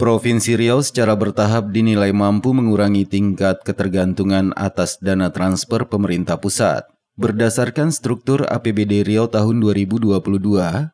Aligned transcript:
Provinsi 0.00 0.56
Riau 0.56 0.80
secara 0.80 1.12
bertahap 1.12 1.76
dinilai 1.76 2.08
mampu 2.16 2.56
mengurangi 2.56 3.04
tingkat 3.04 3.60
ketergantungan 3.60 4.56
atas 4.56 4.96
dana 4.96 5.28
transfer 5.28 5.84
pemerintah 5.84 6.40
pusat. 6.40 6.88
Berdasarkan 7.20 7.92
struktur 7.92 8.48
APBD 8.48 9.04
Riau 9.04 9.28
tahun 9.28 9.60
2022, 9.60 10.16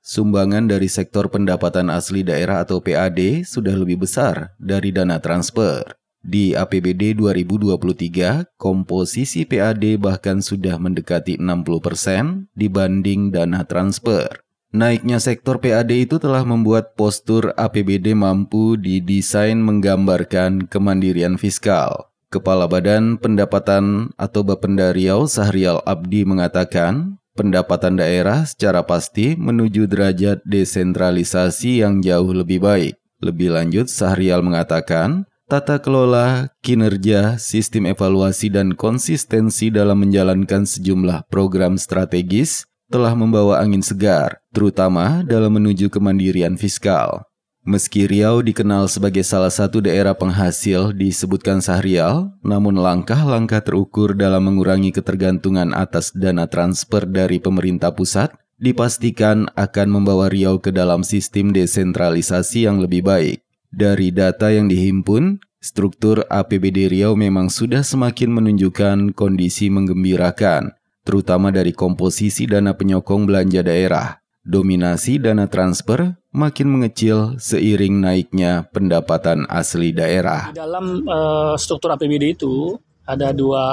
sumbangan 0.00 0.72
dari 0.72 0.88
sektor 0.88 1.28
pendapatan 1.28 1.92
asli 1.92 2.24
daerah 2.24 2.64
atau 2.64 2.80
PAD 2.80 3.44
sudah 3.44 3.76
lebih 3.76 4.08
besar 4.08 4.56
dari 4.56 4.88
dana 4.88 5.20
transfer. 5.20 5.84
Di 6.24 6.56
APBD 6.56 7.12
2023, 7.12 8.56
komposisi 8.56 9.44
PAD 9.44 10.00
bahkan 10.00 10.40
sudah 10.40 10.80
mendekati 10.80 11.36
60% 11.36 12.48
dibanding 12.56 13.28
dana 13.28 13.68
transfer. 13.68 14.43
Naiknya 14.74 15.22
sektor 15.22 15.62
PAD 15.62 15.94
itu 15.94 16.18
telah 16.18 16.42
membuat 16.42 16.98
postur 16.98 17.54
APBD 17.54 18.10
mampu 18.10 18.74
didesain 18.74 19.54
menggambarkan 19.54 20.66
kemandirian 20.66 21.38
fiskal. 21.38 22.10
Kepala 22.26 22.66
Badan 22.66 23.14
Pendapatan 23.14 24.10
atau 24.18 24.42
Bapenda 24.42 24.90
Riau 24.90 25.30
Sahrial 25.30 25.78
Abdi 25.86 26.26
mengatakan, 26.26 27.22
pendapatan 27.38 28.02
daerah 28.02 28.42
secara 28.50 28.82
pasti 28.82 29.38
menuju 29.38 29.86
derajat 29.86 30.42
desentralisasi 30.42 31.86
yang 31.86 32.02
jauh 32.02 32.34
lebih 32.34 32.58
baik. 32.58 32.98
Lebih 33.22 33.54
lanjut, 33.54 33.86
Sahrial 33.86 34.42
mengatakan, 34.42 35.22
tata 35.46 35.78
kelola, 35.78 36.50
kinerja, 36.66 37.38
sistem 37.38 37.86
evaluasi, 37.86 38.50
dan 38.50 38.74
konsistensi 38.74 39.70
dalam 39.70 40.02
menjalankan 40.02 40.66
sejumlah 40.66 41.30
program 41.30 41.78
strategis 41.78 42.66
telah 42.94 43.10
membawa 43.18 43.58
angin 43.58 43.82
segar, 43.82 44.38
terutama 44.54 45.26
dalam 45.26 45.58
menuju 45.58 45.90
kemandirian 45.90 46.54
fiskal. 46.54 47.26
Meski 47.66 48.06
Riau 48.06 48.38
dikenal 48.38 48.86
sebagai 48.86 49.26
salah 49.26 49.50
satu 49.50 49.82
daerah 49.82 50.14
penghasil 50.14 50.94
disebutkan 50.94 51.58
Sahrial, 51.58 52.30
namun 52.46 52.78
langkah-langkah 52.78 53.66
terukur 53.66 54.14
dalam 54.14 54.46
mengurangi 54.46 54.94
ketergantungan 54.94 55.74
atas 55.74 56.14
dana 56.14 56.46
transfer 56.46 57.02
dari 57.02 57.42
pemerintah 57.42 57.90
pusat 57.90 58.30
dipastikan 58.62 59.50
akan 59.58 59.88
membawa 59.90 60.30
Riau 60.30 60.62
ke 60.62 60.70
dalam 60.70 61.02
sistem 61.02 61.50
desentralisasi 61.50 62.70
yang 62.70 62.78
lebih 62.78 63.02
baik. 63.02 63.42
Dari 63.74 64.14
data 64.14 64.54
yang 64.54 64.70
dihimpun, 64.70 65.42
struktur 65.58 66.22
APBD 66.30 66.92
Riau 66.92 67.18
memang 67.18 67.50
sudah 67.50 67.80
semakin 67.80 68.28
menunjukkan 68.28 69.16
kondisi 69.16 69.72
menggembirakan, 69.72 70.76
terutama 71.04 71.52
dari 71.52 71.76
komposisi 71.76 72.48
dana 72.48 72.72
penyokong 72.74 73.28
belanja 73.28 73.60
daerah. 73.60 74.18
Dominasi 74.44 75.20
dana 75.20 75.48
transfer 75.48 76.20
makin 76.32 76.68
mengecil 76.68 77.40
seiring 77.40 78.00
naiknya 78.00 78.68
pendapatan 78.68 79.48
asli 79.48 79.92
daerah. 79.92 80.52
Dalam 80.52 81.04
uh, 81.08 81.56
struktur 81.56 81.96
APBD 81.96 82.36
itu 82.36 82.76
ada 83.08 83.32
dua 83.32 83.64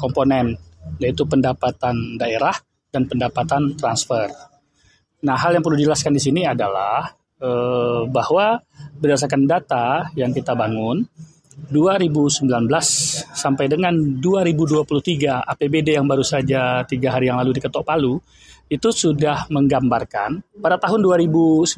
komponen, 0.00 0.56
yaitu 1.00 1.24
pendapatan 1.28 2.16
daerah 2.16 2.56
dan 2.92 3.08
pendapatan 3.08 3.76
transfer. 3.76 4.28
Nah, 5.24 5.36
hal 5.36 5.56
yang 5.56 5.64
perlu 5.64 5.76
dijelaskan 5.80 6.16
di 6.16 6.22
sini 6.24 6.42
adalah 6.44 7.12
uh, 7.40 8.04
bahwa 8.08 8.60
berdasarkan 8.96 9.44
data 9.48 10.08
yang 10.16 10.32
kita 10.32 10.52
bangun, 10.52 11.04
2019 11.68 12.48
sampai 13.42 13.66
dengan 13.66 13.90
2023 14.22 15.42
APBD 15.42 15.98
yang 15.98 16.06
baru 16.06 16.22
saja 16.22 16.86
tiga 16.86 17.18
hari 17.18 17.26
yang 17.26 17.42
lalu 17.42 17.58
diketok 17.58 17.82
Palu 17.82 18.22
itu 18.70 18.88
sudah 18.94 19.50
menggambarkan 19.50 20.62
pada 20.62 20.78
tahun 20.78 21.02
2019 21.02 21.74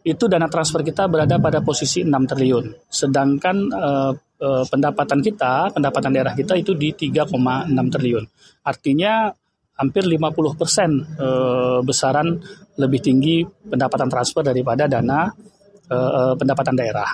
itu 0.00 0.24
dana 0.28 0.48
transfer 0.48 0.80
kita 0.80 1.08
berada 1.08 1.36
pada 1.36 1.60
posisi 1.60 2.04
6 2.04 2.12
triliun. 2.12 2.88
Sedangkan 2.88 3.56
eh, 3.68 4.12
eh, 4.40 4.64
pendapatan 4.68 5.20
kita 5.24 5.72
pendapatan 5.72 6.10
daerah 6.12 6.32
kita 6.36 6.56
itu 6.56 6.76
di 6.76 6.92
3,6 6.92 7.32
triliun. 7.72 8.24
Artinya 8.64 9.32
hampir 9.80 10.04
50 10.04 10.60
persen 10.60 10.90
eh, 11.04 11.78
besaran 11.84 12.36
lebih 12.80 13.00
tinggi 13.00 13.44
pendapatan 13.44 14.08
transfer 14.08 14.44
daripada 14.44 14.88
dana 14.88 15.28
uh, 15.90 16.34
pendapatan 16.38 16.74
daerah. 16.78 17.10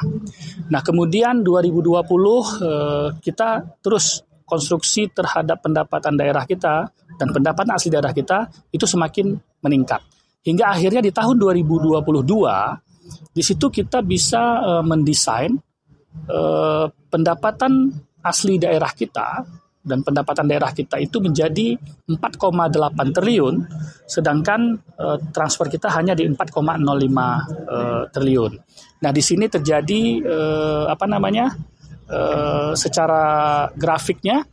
Nah, 0.69 0.81
kemudian 0.85 1.41
2020 1.41 1.97
uh, 1.97 3.09
kita 3.19 3.81
terus 3.81 4.23
konstruksi 4.47 5.11
terhadap 5.11 5.59
pendapatan 5.65 6.15
daerah 6.15 6.47
kita 6.47 6.87
dan 7.19 7.29
pendapatan 7.35 7.75
asli 7.75 7.91
daerah 7.91 8.15
kita 8.15 8.47
itu 8.71 8.87
semakin 8.87 9.35
meningkat. 9.65 9.99
Hingga 10.47 10.79
akhirnya 10.79 11.03
di 11.03 11.11
tahun 11.11 11.35
2022 11.43 13.35
di 13.35 13.43
situ 13.43 13.67
kita 13.67 14.07
bisa 14.07 14.63
uh, 14.63 14.85
mendesain 14.87 15.51
uh, 16.31 16.87
pendapatan 17.11 17.91
asli 18.23 18.59
daerah 18.59 18.91
kita 18.95 19.43
dan 19.87 20.03
pendapatan 20.03 20.51
daerah 20.51 20.75
kita 20.75 20.99
itu 20.99 21.23
menjadi 21.23 21.79
4,8 22.11 23.15
triliun, 23.15 23.55
sedangkan 24.11 24.75
uh, 24.99 25.19
transfer 25.31 25.71
kita 25.71 25.87
hanya 25.95 26.19
di 26.19 26.27
4,05 26.27 26.35
uh, 26.59 28.11
triliun. 28.11 28.53
Nah, 29.07 29.11
di 29.15 29.23
sini 29.23 29.47
terjadi 29.47 30.01
uh, 30.27 30.85
apa 30.91 31.07
namanya? 31.07 31.55
Secara 32.79 33.67
grafiknya 33.75 34.47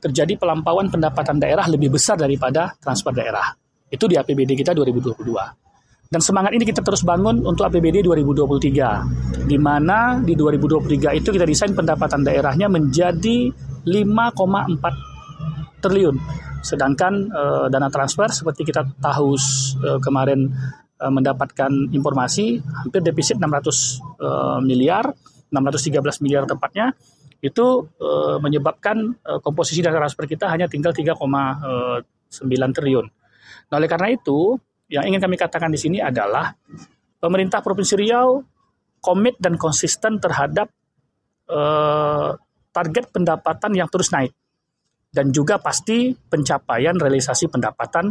terjadi 0.00 0.40
pelampauan 0.40 0.88
pendapatan 0.88 1.36
daerah 1.36 1.68
lebih 1.68 1.92
besar 1.92 2.16
daripada 2.16 2.72
transfer 2.80 3.12
daerah. 3.12 3.52
Itu 3.92 4.08
di 4.08 4.16
APBD 4.16 4.56
kita 4.56 4.72
2022. 4.72 5.12
Dan 6.08 6.20
semangat 6.20 6.52
ini 6.52 6.68
kita 6.68 6.84
terus 6.84 7.02
bangun 7.02 7.42
untuk 7.42 7.66
APBD 7.66 8.04
2023, 8.04 9.50
di 9.50 9.58
mana 9.58 10.20
di 10.20 10.36
2023 10.36 11.16
itu 11.16 11.28
kita 11.28 11.42
desain 11.42 11.72
pendapatan 11.72 12.22
daerahnya 12.22 12.72
menjadi 12.72 13.52
5,4 13.84 15.14
triliun. 15.84 16.16
Sedangkan 16.64 17.28
uh, 17.28 17.68
dana 17.68 17.92
transfer 17.92 18.32
seperti 18.32 18.64
kita 18.64 18.88
tahu 18.96 19.36
uh, 19.36 20.00
kemarin 20.00 20.48
uh, 20.96 21.12
mendapatkan 21.12 21.68
informasi 21.92 22.64
hampir 22.64 23.04
defisit 23.04 23.36
600 23.36 23.44
uh, 24.24 24.58
miliar, 24.64 25.12
613 25.52 26.24
miliar 26.24 26.48
tepatnya 26.48 26.96
itu 27.44 27.84
menyebabkan 28.40 29.20
komposisi 29.44 29.84
dana 29.84 30.00
transfer 30.00 30.24
kita 30.24 30.48
hanya 30.48 30.64
tinggal 30.64 30.96
3,9 30.96 31.12
triliun. 32.72 33.06
Nah, 33.68 33.76
oleh 33.76 33.84
karena 33.84 34.08
itu, 34.16 34.56
yang 34.88 35.04
ingin 35.04 35.20
kami 35.20 35.36
katakan 35.36 35.68
di 35.68 35.76
sini 35.76 36.00
adalah 36.00 36.56
pemerintah 37.20 37.60
Provinsi 37.60 38.00
Riau 38.00 38.40
komit 38.96 39.36
dan 39.36 39.60
konsisten 39.60 40.16
terhadap 40.24 40.72
target 42.74 43.14
pendapatan 43.14 43.70
yang 43.78 43.86
terus 43.86 44.10
naik 44.10 44.34
dan 45.14 45.30
juga 45.30 45.62
pasti 45.62 46.10
pencapaian 46.10 46.98
realisasi 46.98 47.46
pendapatan 47.46 48.10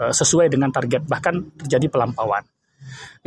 uh, 0.00 0.12
sesuai 0.12 0.48
dengan 0.48 0.72
target 0.72 1.04
bahkan 1.04 1.52
terjadi 1.60 1.92
pelampauan. 1.92 2.40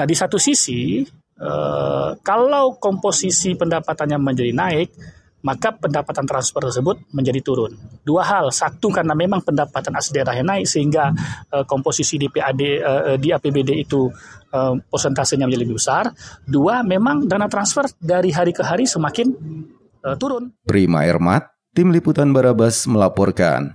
Nah 0.01 0.05
di 0.09 0.17
satu 0.17 0.41
sisi 0.41 1.05
uh, 1.37 2.17
kalau 2.25 2.81
komposisi 2.81 3.53
pendapatannya 3.53 4.17
menjadi 4.17 4.51
naik 4.57 4.89
maka 5.41 5.73
pendapatan 5.73 6.25
transfer 6.29 6.61
tersebut 6.61 7.01
menjadi 7.17 7.41
turun. 7.41 7.73
Dua 8.05 8.21
hal, 8.21 8.53
satu 8.53 8.93
karena 8.93 9.17
memang 9.17 9.41
pendapatan 9.41 9.89
asli 9.97 10.21
daerahnya 10.21 10.45
naik 10.45 10.69
sehingga 10.69 11.09
uh, 11.53 11.65
komposisi 11.65 12.21
di 12.21 12.29
PAD 12.29 12.61
di 13.17 13.29
APBD 13.29 13.77
itu 13.77 14.09
persentasenya 14.91 15.47
menjadi 15.47 15.63
lebih 15.63 15.79
besar. 15.79 16.11
Dua, 16.43 16.83
memang 16.83 17.23
dana 17.23 17.47
transfer 17.47 17.87
dari 17.97 18.35
hari 18.35 18.51
ke 18.51 18.59
hari 18.59 18.83
semakin 18.83 19.31
uh, 20.01 20.17
turun. 20.17 20.49
Prima 20.65 21.05
Ermat, 21.05 21.53
Tim 21.77 21.93
Liputan 21.93 22.33
Barabas 22.33 22.89
melaporkan. 22.89 23.69